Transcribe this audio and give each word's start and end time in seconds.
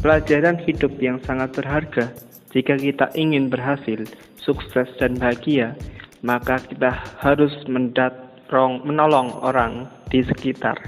Pelajaran 0.00 0.56
hidup 0.64 0.96
yang 0.96 1.20
sangat 1.28 1.52
berharga. 1.52 2.08
Jika 2.56 2.80
kita 2.80 3.12
ingin 3.12 3.52
berhasil, 3.52 4.08
sukses, 4.40 4.88
dan 4.96 5.20
bahagia, 5.20 5.76
maka 6.24 6.56
kita 6.56 6.88
harus 7.20 7.52
mendatrong, 7.68 8.80
menolong 8.88 9.28
orang 9.44 9.92
di 10.08 10.24
sekitar. 10.24 10.80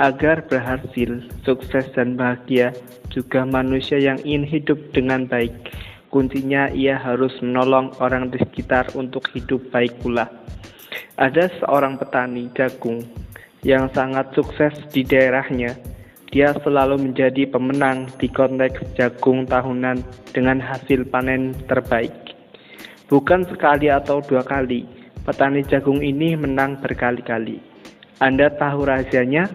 Agar 0.00 0.48
berhasil, 0.48 1.20
sukses, 1.44 1.84
dan 1.92 2.16
bahagia, 2.16 2.72
juga 3.12 3.44
manusia 3.44 4.00
yang 4.00 4.16
ingin 4.24 4.48
hidup 4.48 4.80
dengan 4.96 5.28
baik. 5.28 5.52
Kuncinya 6.08 6.72
ia 6.72 6.96
harus 6.96 7.36
menolong 7.44 7.92
orang 8.00 8.32
di 8.32 8.40
sekitar 8.40 8.88
untuk 8.96 9.28
hidup 9.36 9.68
baik 9.68 10.00
pula. 10.00 10.32
Ada 11.20 11.52
seorang 11.60 12.00
petani 12.00 12.48
jagung 12.56 13.04
yang 13.60 13.92
sangat 13.92 14.32
sukses 14.32 14.72
di 14.88 15.04
daerahnya 15.04 15.89
dia 16.30 16.54
selalu 16.62 17.10
menjadi 17.10 17.42
pemenang 17.50 18.06
di 18.22 18.30
konteks 18.30 18.94
jagung 18.94 19.50
tahunan 19.50 19.98
dengan 20.30 20.62
hasil 20.62 21.02
panen 21.10 21.50
terbaik. 21.66 22.14
Bukan 23.10 23.42
sekali 23.50 23.90
atau 23.90 24.22
dua 24.22 24.46
kali, 24.46 24.86
petani 25.26 25.66
jagung 25.66 25.98
ini 25.98 26.38
menang 26.38 26.78
berkali-kali. 26.78 27.58
Anda 28.22 28.46
tahu 28.54 28.86
rahasianya? 28.86 29.50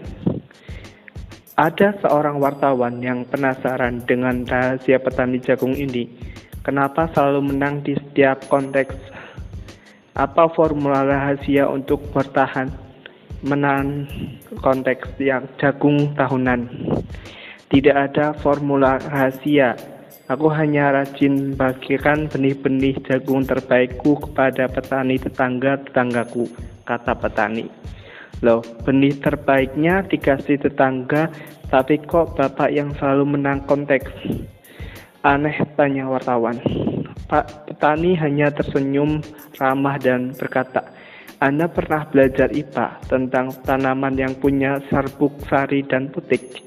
Ada 1.55 1.95
seorang 2.03 2.43
wartawan 2.43 2.99
yang 2.99 3.23
penasaran 3.23 4.03
dengan 4.03 4.43
rahasia 4.43 4.99
petani 4.99 5.39
jagung 5.39 5.71
ini. 5.71 6.12
Kenapa 6.59 7.07
selalu 7.15 7.55
menang 7.55 7.79
di 7.87 7.95
setiap 7.95 8.51
konteks? 8.51 8.99
Apa 10.20 10.51
formula 10.51 11.07
rahasia 11.07 11.71
untuk 11.71 12.03
bertahan? 12.12 12.84
Menahan 13.45 14.09
konteks 14.59 15.16
yang 15.22 15.45
jagung 15.62 16.12
tahunan. 16.17 16.66
Tidak 17.70 17.93
ada 17.93 18.34
formula 18.41 18.98
rahasia. 18.98 19.77
Aku 20.26 20.49
hanya 20.49 20.90
rajin 20.90 21.54
bagikan 21.54 22.26
benih-benih 22.26 22.98
jagung 23.05 23.46
terbaikku 23.46 24.18
kepada 24.18 24.65
petani 24.65 25.21
tetangga-tetanggaku, 25.21 26.49
kata 26.82 27.13
petani. 27.13 27.70
Loh, 28.41 28.65
benih 28.82 29.13
terbaiknya 29.21 30.02
dikasih 30.09 30.65
tetangga, 30.65 31.30
tapi 31.70 32.02
kok 32.02 32.34
bapak 32.34 32.74
yang 32.74 32.90
selalu 32.98 33.37
menang 33.37 33.62
konteks? 33.70 34.09
Aneh, 35.21 35.57
tanya 35.77 36.09
wartawan. 36.09 36.57
Pak 37.30 37.70
petani 37.70 38.18
hanya 38.18 38.49
tersenyum 38.49 39.21
ramah 39.57 39.98
dan 40.02 40.34
berkata, 40.37 40.85
anda 41.43 41.67
pernah 41.67 42.07
belajar 42.07 42.47
IPA 42.51 43.11
tentang 43.11 43.51
tanaman 43.67 44.15
yang 44.15 44.33
punya 44.39 44.79
serbuk 44.87 45.35
sari 45.51 45.83
dan 45.83 46.07
putik. 46.07 46.63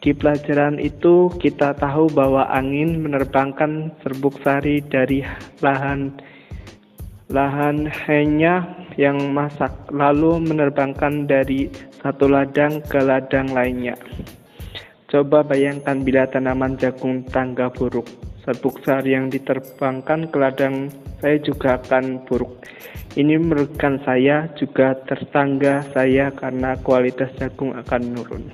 Di 0.00 0.16
pelajaran 0.16 0.80
itu 0.80 1.28
kita 1.36 1.76
tahu 1.76 2.08
bahwa 2.10 2.48
angin 2.48 3.04
menerbangkan 3.04 3.92
serbuk 4.00 4.40
sari 4.40 4.80
dari 4.80 5.20
lahan 5.60 6.16
lahan 7.30 7.86
hanya 8.08 8.66
yang 8.98 9.30
masak 9.30 9.70
lalu 9.94 10.42
menerbangkan 10.42 11.30
dari 11.30 11.70
satu 12.02 12.26
ladang 12.26 12.82
ke 12.82 12.98
ladang 12.98 13.52
lainnya. 13.54 13.94
Coba 15.06 15.46
bayangkan 15.46 16.02
bila 16.02 16.26
tanaman 16.26 16.74
jagung 16.74 17.22
tangga 17.30 17.70
buruk. 17.70 18.29
Serbuk 18.50 18.82
yang 19.06 19.30
diterbangkan 19.30 20.26
ke 20.26 20.34
ladang 20.34 20.90
saya 21.22 21.38
juga 21.38 21.78
akan 21.78 22.26
buruk. 22.26 22.66
Ini 23.14 23.38
merugikan 23.38 24.02
saya 24.02 24.50
juga 24.58 24.98
tertangga 25.06 25.86
saya 25.94 26.34
karena 26.34 26.74
kualitas 26.82 27.30
jagung 27.38 27.70
akan 27.78 28.10
menurun. 28.10 28.50